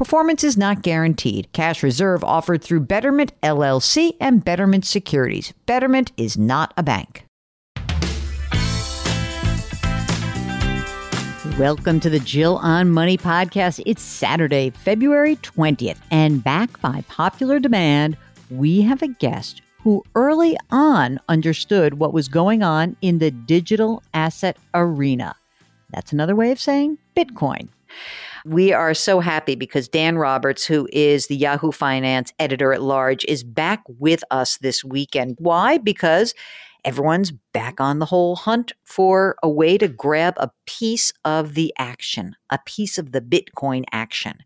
[0.00, 1.52] Performance is not guaranteed.
[1.52, 5.52] Cash reserve offered through Betterment LLC and Betterment Securities.
[5.66, 7.26] Betterment is not a bank.
[11.58, 13.82] Welcome to the Jill on Money podcast.
[13.84, 18.16] It's Saturday, February 20th, and back by popular demand,
[18.48, 24.02] we have a guest who early on understood what was going on in the digital
[24.14, 25.36] asset arena.
[25.90, 27.68] That's another way of saying Bitcoin.
[28.44, 33.24] We are so happy because Dan Roberts, who is the Yahoo Finance editor at large,
[33.26, 35.36] is back with us this weekend.
[35.38, 35.78] Why?
[35.78, 36.34] Because
[36.84, 41.74] everyone's back on the whole hunt for a way to grab a piece of the
[41.78, 44.38] action, a piece of the Bitcoin action.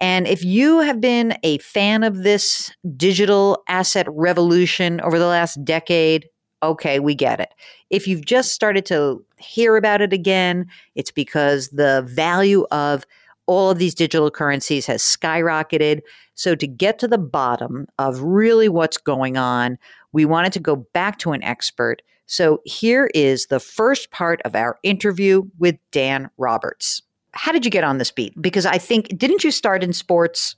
[0.00, 5.62] And if you have been a fan of this digital asset revolution over the last
[5.64, 6.26] decade,
[6.62, 7.50] okay, we get it.
[7.90, 13.04] If you've just started to hear about it again, it's because the value of
[13.46, 16.00] all of these digital currencies has skyrocketed.
[16.34, 19.78] So, to get to the bottom of really what's going on,
[20.12, 22.02] we wanted to go back to an expert.
[22.26, 27.02] So, here is the first part of our interview with Dan Roberts
[27.34, 28.40] how did you get on this beat?
[28.40, 30.56] Because I think, didn't you start in sports?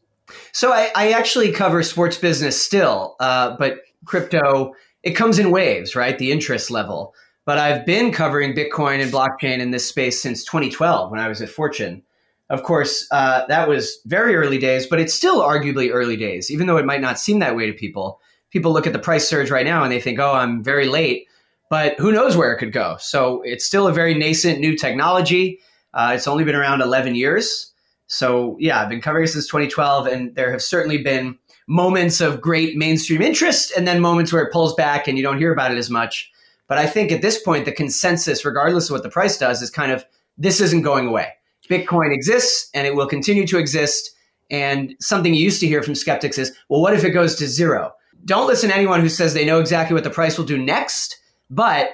[0.53, 5.97] So I, I actually cover sports business still, uh, but crypto, it comes in waves,
[5.97, 6.19] right?
[6.19, 7.15] The interest level.
[7.45, 11.41] But I've been covering Bitcoin and blockchain in this space since 2012 when I was
[11.41, 12.03] at Fortune.
[12.49, 16.67] Of course, uh, that was very early days, but it's still arguably early days, even
[16.67, 18.21] though it might not seem that way to people.
[18.51, 21.27] People look at the price surge right now and they think, oh, I'm very late,
[21.71, 22.97] but who knows where it could go.
[23.01, 25.59] So it's still a very nascent new technology.
[25.93, 27.73] Uh, it's only been around 11 years.
[28.07, 31.37] So, yeah, I've been covering it since 2012, and there have certainly been
[31.67, 35.39] moments of great mainstream interest and then moments where it pulls back and you don't
[35.39, 36.31] hear about it as much.
[36.69, 39.71] But I think at this point, the consensus, regardless of what the price does, is
[39.71, 40.05] kind of
[40.39, 41.33] this isn't going away.
[41.69, 44.11] Bitcoin exists and it will continue to exist.
[44.51, 47.47] And something you used to hear from skeptics is, well, what if it goes to
[47.47, 47.93] zero?
[48.25, 51.17] Don't listen to anyone who says they know exactly what the price will do next,
[51.51, 51.91] but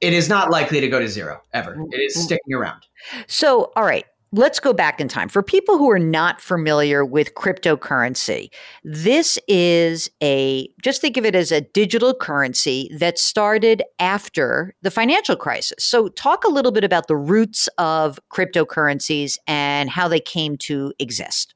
[0.00, 1.76] it is not likely to go to zero ever.
[1.90, 2.24] It is mm-hmm.
[2.24, 2.86] sticking around.
[3.26, 5.28] So, all right, let's go back in time.
[5.28, 8.50] For people who are not familiar with cryptocurrency,
[8.84, 14.90] this is a, just think of it as a digital currency that started after the
[14.90, 15.84] financial crisis.
[15.84, 20.92] So, talk a little bit about the roots of cryptocurrencies and how they came to
[20.98, 21.54] exist.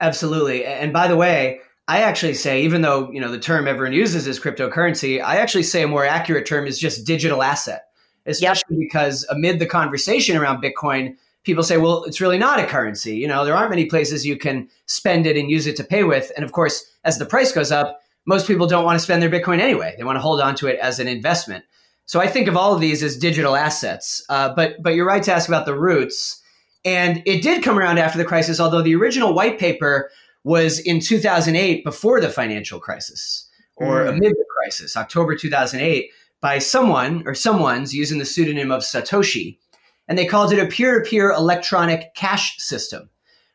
[0.00, 0.64] Absolutely.
[0.66, 4.26] And by the way, I actually say, even though you know the term everyone uses
[4.26, 7.84] is cryptocurrency, I actually say a more accurate term is just digital asset
[8.26, 8.88] especially yep.
[8.88, 11.16] because amid the conversation around Bitcoin,
[11.46, 13.16] people say, well, it's really not a currency.
[13.16, 16.02] You know, there aren't many places you can spend it and use it to pay
[16.02, 16.32] with.
[16.36, 19.30] And of course, as the price goes up, most people don't want to spend their
[19.30, 19.94] Bitcoin anyway.
[19.96, 21.64] They want to hold on to it as an investment.
[22.04, 24.24] So I think of all of these as digital assets.
[24.28, 26.42] Uh, but but you're right to ask about the roots.
[26.84, 30.10] And it did come around after the crisis, although the original white paper
[30.44, 34.08] was in 2008 before the financial crisis or mm.
[34.08, 36.10] amid the crisis, October 2008
[36.40, 39.58] by someone or someone's using the pseudonym of Satoshi.
[40.08, 43.08] And they called it a peer to peer electronic cash system,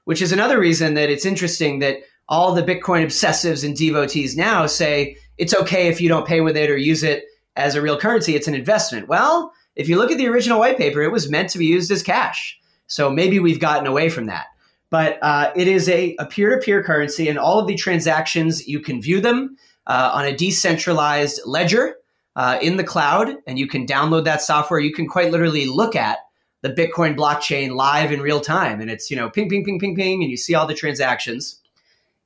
[0.05, 4.65] which is another reason that it's interesting that all the Bitcoin obsessives and devotees now
[4.65, 7.25] say it's okay if you don't pay with it or use it
[7.55, 9.07] as a real currency, it's an investment.
[9.07, 11.91] Well, if you look at the original white paper, it was meant to be used
[11.91, 12.57] as cash.
[12.87, 14.47] So maybe we've gotten away from that.
[14.89, 18.81] But uh, it is a peer to peer currency, and all of the transactions, you
[18.81, 19.55] can view them
[19.87, 21.95] uh, on a decentralized ledger
[22.35, 24.81] uh, in the cloud, and you can download that software.
[24.81, 26.19] You can quite literally look at
[26.61, 29.95] the Bitcoin blockchain live in real time, and it's you know ping, ping, ping, ping,
[29.95, 31.59] ping, and you see all the transactions.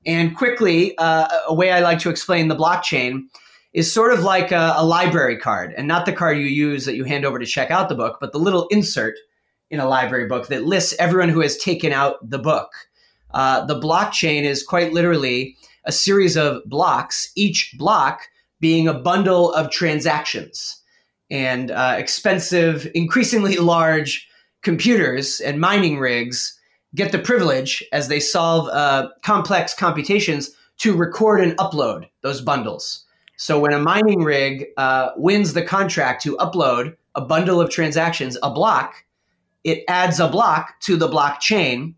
[0.05, 3.23] And quickly, uh, a way I like to explain the blockchain
[3.73, 6.95] is sort of like a, a, library card, and not the card you use that
[6.95, 9.15] you hand over to check out the book, but the little insert
[9.69, 12.71] in a library book that lists everyone who has taken out the book.
[13.33, 18.21] Uh, the blockchain is quite literally a series of blocks, each block
[18.59, 20.81] being a bundle of transactions.
[21.29, 24.27] And uh, expensive, increasingly large
[24.61, 26.59] computers and mining rigs
[26.95, 33.05] get the privilege, as they solve uh, complex computations, to record and upload those bundles.
[33.37, 38.37] So when a mining rig uh, wins the contract to upload a bundle of transactions,
[38.41, 39.03] a block,
[39.63, 41.95] it adds a block to the blockchain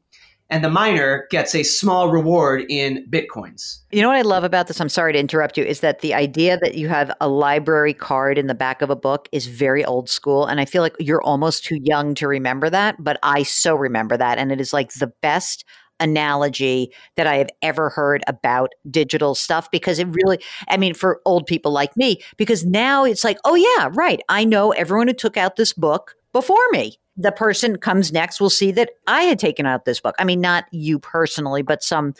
[0.49, 3.79] and the miner gets a small reward in bitcoins.
[3.91, 4.79] You know what I love about this?
[4.79, 5.63] I'm sorry to interrupt you.
[5.63, 8.95] Is that the idea that you have a library card in the back of a
[8.95, 10.45] book is very old school.
[10.45, 14.15] And I feel like you're almost too young to remember that, but I so remember
[14.17, 14.37] that.
[14.37, 15.65] And it is like the best
[15.99, 20.39] analogy that I have ever heard about digital stuff because it really,
[20.69, 24.21] I mean, for old people like me, because now it's like, oh, yeah, right.
[24.29, 26.99] I know everyone who took out this book before me.
[27.17, 30.15] The person comes next will see that I had taken out this book.
[30.19, 32.13] I mean, not you personally, but some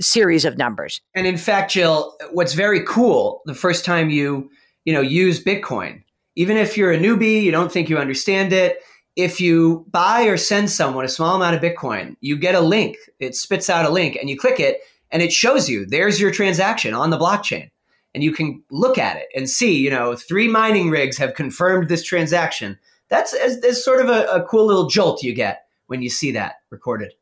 [0.00, 1.00] series of numbers.
[1.14, 4.50] And in fact, Jill, what's very cool the first time you,
[4.84, 6.02] you know, use Bitcoin,
[6.36, 8.82] even if you're a newbie, you don't think you understand it,
[9.16, 12.96] if you buy or send someone a small amount of Bitcoin, you get a link.
[13.20, 14.80] It spits out a link and you click it
[15.10, 17.70] and it shows you there's your transaction on the blockchain.
[18.14, 21.88] And you can look at it and see, you know, three mining rigs have confirmed
[21.88, 22.78] this transaction.
[23.14, 26.56] That's, as sort of a, a cool little jolt you get when you see that
[26.70, 27.12] recorded.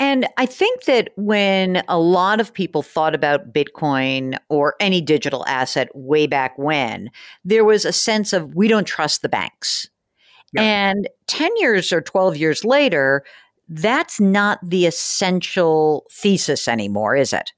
[0.00, 5.46] And I think that when a lot of people thought about Bitcoin or any digital
[5.46, 7.08] asset way back when,
[7.44, 9.88] there was a sense of we don't trust the banks.
[10.58, 13.24] And 10 years or 12 years later,
[13.68, 17.52] that's not the essential thesis anymore, is it?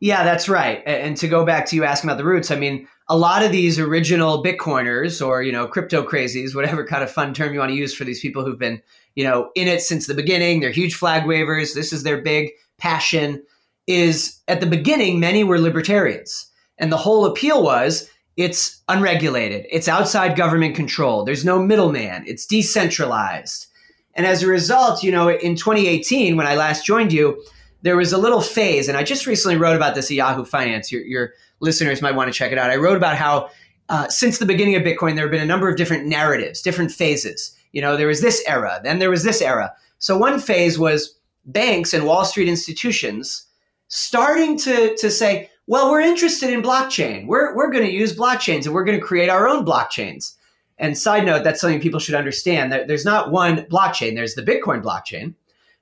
[0.00, 0.82] Yeah, that's right.
[0.86, 3.52] And to go back to you asking about the roots, I mean, a lot of
[3.52, 7.70] these original Bitcoiners or, you know, crypto crazies, whatever kind of fun term you want
[7.70, 8.80] to use for these people who've been,
[9.14, 12.50] you know, in it since the beginning, they're huge flag wavers, this is their big
[12.78, 13.42] passion,
[13.86, 16.46] is at the beginning, many were libertarians.
[16.78, 18.08] And the whole appeal was
[18.38, 19.66] it's unregulated.
[19.70, 21.24] It's outside government control.
[21.24, 22.24] There's no middleman.
[22.26, 23.66] It's decentralized.
[24.14, 27.42] And as a result, you know, in 2018, when I last joined you,
[27.82, 30.92] there was a little phase, and I just recently wrote about this at Yahoo Finance.
[30.92, 32.70] Your, your listeners might want to check it out.
[32.70, 33.50] I wrote about how
[33.88, 36.92] uh, since the beginning of Bitcoin, there have been a number of different narratives, different
[36.92, 37.56] phases.
[37.72, 39.72] You know, there was this era, then there was this era.
[39.98, 43.46] So one phase was banks and Wall Street institutions
[43.88, 47.26] starting to, to say, well, we're interested in blockchain.
[47.26, 50.34] We're, we're going to use blockchains and we're going to create our own blockchains.
[50.78, 54.14] And side note, that's something people should understand that there's not one blockchain.
[54.14, 55.34] There's the Bitcoin blockchain,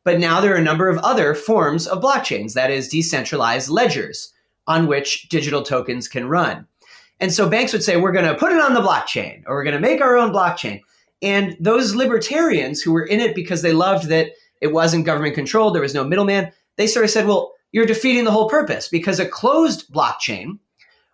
[0.09, 4.33] but now there are a number of other forms of blockchains, that is decentralized ledgers
[4.67, 6.67] on which digital tokens can run.
[7.21, 9.65] And so banks would say, we're going to put it on the blockchain or we're
[9.65, 10.81] going to make our own blockchain.
[11.21, 14.31] And those libertarians who were in it because they loved that
[14.63, 18.25] it wasn't government controlled, there was no middleman, they sort of said, well, you're defeating
[18.25, 20.59] the whole purpose because a closed blockchain,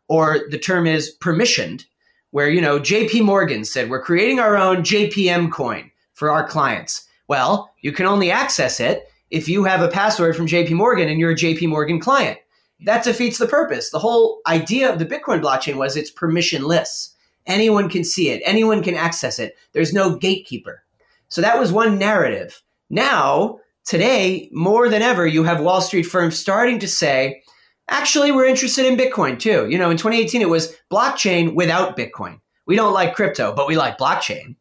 [0.07, 1.85] or the term is permissioned,
[2.31, 7.04] where you know JP Morgan said we're creating our own JPM coin for our clients.
[7.29, 11.19] Well, you can only access it if you have a password from JP Morgan and
[11.19, 12.39] you're a JP Morgan client.
[12.81, 13.91] That defeats the purpose.
[13.91, 17.11] The whole idea of the Bitcoin blockchain was it's permissionless.
[17.47, 19.57] Anyone can see it, anyone can access it.
[19.73, 20.83] There's no gatekeeper.
[21.29, 22.63] So that was one narrative.
[22.91, 27.43] Now, today, more than ever, you have Wall Street firms starting to say,
[27.89, 29.69] actually, we're interested in Bitcoin too.
[29.69, 32.41] You know, in 2018, it was blockchain without Bitcoin.
[32.67, 34.57] We don't like crypto, but we like blockchain.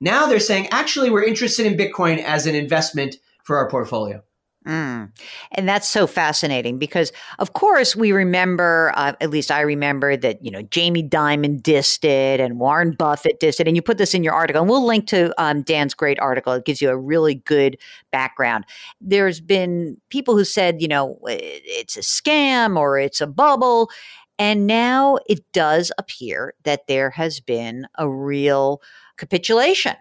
[0.00, 4.22] Now they're saying, actually, we're interested in Bitcoin as an investment for our portfolio.
[4.66, 5.12] Mm.
[5.52, 10.44] And that's so fascinating because, of course, we remember, uh, at least I remember that,
[10.44, 13.68] you know, Jamie Dimon dissed it and Warren Buffett dissed it.
[13.68, 16.52] And you put this in your article, and we'll link to um, Dan's great article.
[16.52, 17.78] It gives you a really good
[18.10, 18.64] background.
[19.00, 23.88] There's been people who said, you know, it's a scam or it's a bubble.
[24.36, 28.82] And now it does appear that there has been a real
[29.16, 29.96] capitulation.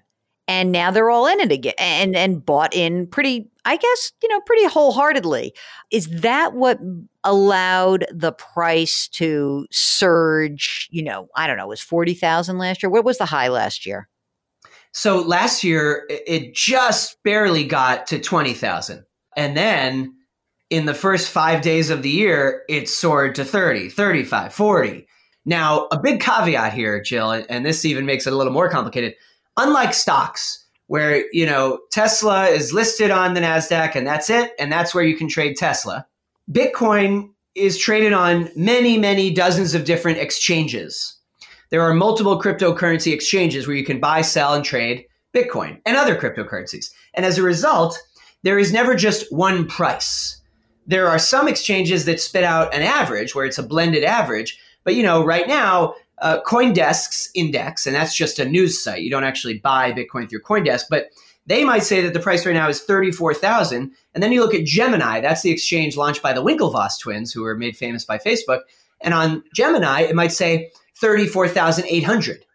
[0.48, 4.29] And now they're all in it again and and bought in pretty i guess you
[4.29, 5.53] know pretty wholeheartedly.
[5.91, 6.79] Is that what
[7.24, 12.91] allowed the price to surge you know i don't know it was 40,000 last year?
[12.91, 14.07] What was the high last year?
[14.91, 19.03] So last year it just barely got to 20,000
[19.36, 20.13] and then
[20.69, 25.07] in the first 5 days of the year it soared to 30 35 40
[25.46, 29.16] Now, a big caveat here, Jill, and this even makes it a little more complicated.
[29.58, 34.72] Unlike stocks, where you know Tesla is listed on the Nasdaq and that's it, and
[34.72, 36.06] that's where you can trade Tesla.
[36.52, 41.16] Bitcoin is traded on many, many dozens of different exchanges.
[41.70, 46.16] There are multiple cryptocurrency exchanges where you can buy, sell, and trade Bitcoin and other
[46.16, 46.92] cryptocurrencies.
[47.14, 48.00] And as a result,
[48.44, 50.40] there is never just one price.
[50.86, 54.60] There are some exchanges that spit out an average where it's a blended average.
[54.86, 59.01] But you know, right now, uh, CoinDesk's index, and that's just a news site.
[59.01, 61.10] You don't actually buy Bitcoin through CoinDesk, but
[61.48, 63.92] they might say that the price right now is 34,000.
[64.13, 67.44] And then you look at Gemini, that's the exchange launched by the Winklevoss twins, who
[67.44, 68.62] were made famous by Facebook.
[69.01, 72.46] And on Gemini, it might say 34,800.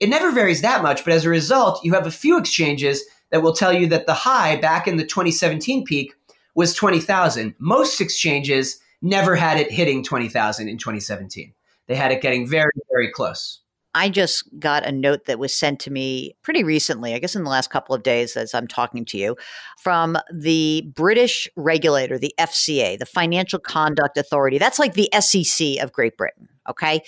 [0.00, 3.42] It never varies that much, but as a result, you have a few exchanges that
[3.42, 6.14] will tell you that the high back in the 2017 peak
[6.54, 7.54] was 20,000.
[7.58, 11.52] Most exchanges never had it hitting 20,000 in 2017.
[11.88, 13.60] They had it getting very, very close.
[13.94, 17.42] I just got a note that was sent to me pretty recently, I guess in
[17.42, 19.36] the last couple of days as I'm talking to you,
[19.78, 24.58] from the British regulator, the FCA, the Financial Conduct Authority.
[24.58, 26.48] That's like the SEC of Great Britain.
[26.68, 27.00] Okay.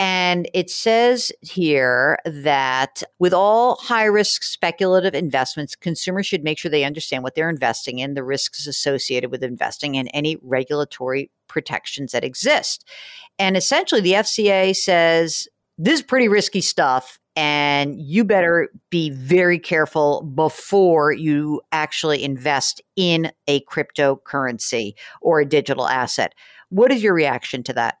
[0.00, 6.70] And it says here that with all high risk speculative investments, consumers should make sure
[6.70, 12.12] they understand what they're investing in, the risks associated with investing, and any regulatory protections
[12.12, 12.88] that exist.
[13.38, 15.46] And essentially, the FCA says
[15.78, 22.80] this is pretty risky stuff and you better be very careful before you actually invest
[22.96, 26.34] in a cryptocurrency or a digital asset.
[26.68, 27.98] What is your reaction to that?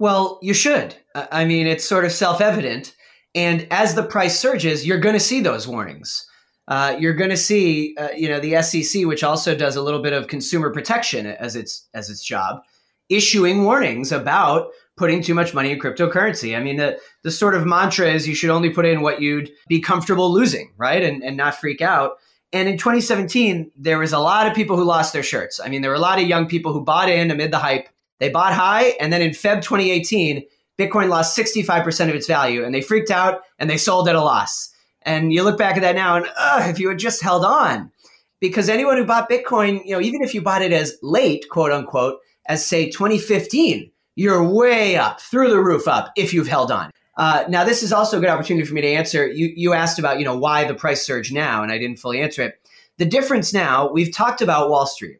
[0.00, 0.96] Well, you should.
[1.14, 2.96] I mean, it's sort of self evident.
[3.34, 6.26] And as the price surges, you're going to see those warnings.
[6.66, 10.00] Uh, you're going to see, uh, you know, the SEC, which also does a little
[10.00, 12.62] bit of consumer protection as its as its job,
[13.10, 16.56] issuing warnings about putting too much money in cryptocurrency.
[16.56, 19.50] I mean, the, the sort of mantra is you should only put in what you'd
[19.68, 21.02] be comfortable losing, right?
[21.02, 22.12] And, and not freak out.
[22.52, 25.60] And in 2017, there was a lot of people who lost their shirts.
[25.62, 27.88] I mean, there were a lot of young people who bought in amid the hype.
[28.20, 30.44] They bought high, and then in Feb 2018,
[30.78, 34.22] Bitcoin lost 65% of its value, and they freaked out and they sold at a
[34.22, 34.70] loss.
[35.02, 36.26] And you look back at that now, and
[36.70, 37.90] if you had just held on,
[38.40, 41.72] because anyone who bought Bitcoin, you know, even if you bought it as late, quote
[41.72, 46.90] unquote, as say 2015, you're way up, through the roof up, if you've held on.
[47.16, 49.26] Uh, now, this is also a good opportunity for me to answer.
[49.26, 52.20] You, you asked about, you know, why the price surge now, and I didn't fully
[52.20, 52.60] answer it.
[52.96, 55.19] The difference now, we've talked about Wall Street,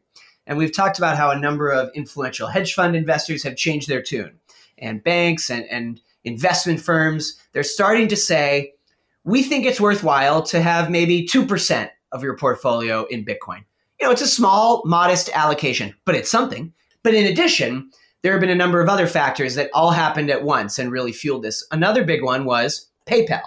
[0.51, 4.03] and we've talked about how a number of influential hedge fund investors have changed their
[4.03, 4.33] tune,
[4.79, 8.75] and banks and, and investment firms, they're starting to say,
[9.23, 13.65] we think it's worthwhile to have maybe 2% of your portfolio in Bitcoin.
[14.01, 16.73] You know, it's a small, modest allocation, but it's something.
[17.05, 17.89] But in addition,
[18.23, 21.13] there have been a number of other factors that all happened at once and really
[21.13, 21.65] fueled this.
[21.71, 23.43] Another big one was PayPal,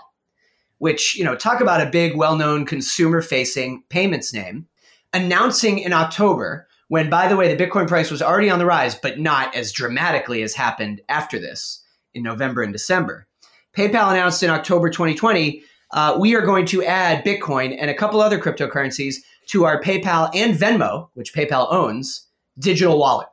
[0.77, 4.67] which, you know, talk about a big, well known consumer facing payments name,
[5.11, 8.95] announcing in October, when, by the way, the Bitcoin price was already on the rise,
[8.95, 13.27] but not as dramatically as happened after this in November and December.
[13.75, 18.19] PayPal announced in October 2020 uh, we are going to add Bitcoin and a couple
[18.19, 23.27] other cryptocurrencies to our PayPal and Venmo, which PayPal owns, digital wallet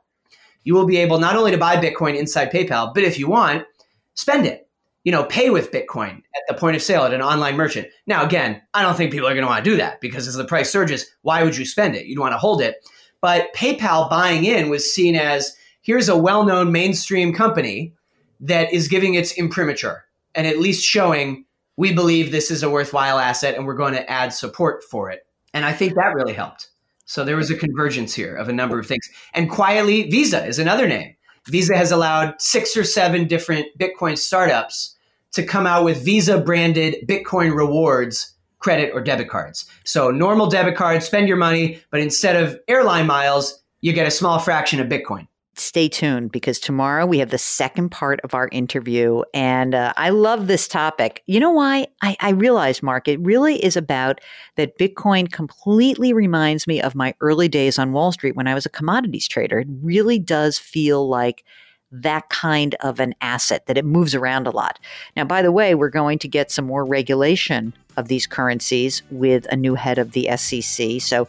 [0.63, 3.65] you will be able not only to buy Bitcoin inside PayPal, but if you want,
[4.13, 4.67] spend it.
[5.03, 7.87] You know, pay with Bitcoin at the point of sale at an online merchant.
[8.05, 10.35] Now, again, I don't think people are going to want to do that because as
[10.35, 12.05] the price surges, why would you spend it?
[12.05, 12.75] You'd want to hold it.
[13.21, 17.93] But PayPal buying in was seen as here's a well known mainstream company
[18.39, 20.03] that is giving its imprimatur
[20.35, 21.45] and at least showing
[21.77, 25.25] we believe this is a worthwhile asset and we're going to add support for it.
[25.53, 26.69] And I think that really helped.
[27.05, 29.07] So there was a convergence here of a number of things.
[29.33, 31.15] And quietly, Visa is another name.
[31.47, 34.95] Visa has allowed six or seven different Bitcoin startups
[35.33, 39.65] to come out with Visa branded Bitcoin rewards credit or debit cards.
[39.83, 44.11] So normal debit cards, spend your money, but instead of airline miles, you get a
[44.11, 48.49] small fraction of Bitcoin stay tuned because tomorrow we have the second part of our
[48.51, 49.21] interview.
[49.33, 51.23] And uh, I love this topic.
[51.27, 51.87] You know why?
[52.01, 54.19] I, I realize, Mark, it really is about
[54.55, 58.65] that Bitcoin completely reminds me of my early days on Wall Street when I was
[58.65, 59.59] a commodities trader.
[59.59, 61.43] It really does feel like
[61.91, 64.79] that kind of an asset that it moves around a lot.
[65.15, 69.45] Now, by the way, we're going to get some more regulation of these currencies with
[69.51, 71.01] a new head of the SEC.
[71.01, 71.27] So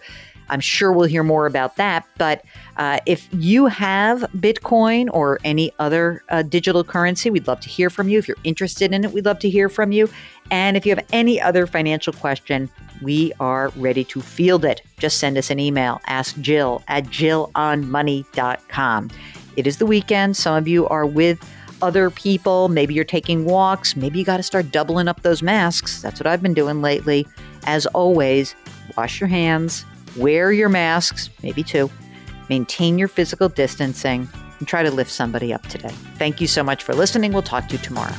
[0.48, 2.06] I'm sure we'll hear more about that.
[2.18, 2.44] But
[2.76, 7.90] uh, if you have Bitcoin or any other uh, digital currency, we'd love to hear
[7.90, 8.18] from you.
[8.18, 10.08] If you're interested in it, we'd love to hear from you.
[10.50, 12.68] And if you have any other financial question,
[13.00, 14.82] we are ready to field it.
[14.98, 16.00] Just send us an email.
[16.06, 19.10] Ask Jill at jillonmoney.com.
[19.56, 20.36] It is the weekend.
[20.36, 21.38] Some of you are with
[21.82, 22.68] other people.
[22.68, 23.96] Maybe you're taking walks.
[23.96, 26.00] Maybe you got to start doubling up those masks.
[26.00, 27.26] That's what I've been doing lately.
[27.64, 28.54] As always,
[28.96, 29.84] wash your hands,
[30.16, 31.90] wear your masks, maybe two,
[32.48, 34.28] maintain your physical distancing,
[34.58, 35.94] and try to lift somebody up today.
[36.16, 37.32] Thank you so much for listening.
[37.32, 38.14] We'll talk to you tomorrow.